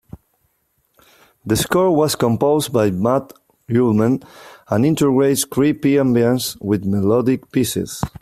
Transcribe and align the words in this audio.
The 1.45 1.55
score 1.55 1.95
was 1.95 2.15
composed 2.15 2.73
by 2.73 2.89
Matt 2.89 3.33
Uelmen 3.69 4.23
and 4.67 4.83
integrates 4.83 5.45
creepy 5.45 5.93
ambience 5.93 6.59
with 6.59 6.85
melodic 6.85 7.51
pieces. 7.51 8.01